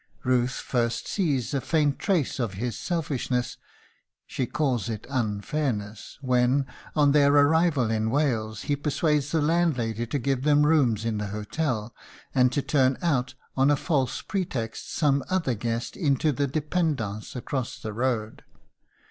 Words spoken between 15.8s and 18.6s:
into the d├®pendance across the road.